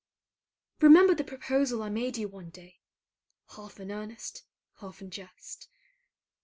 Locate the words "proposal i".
1.23-1.89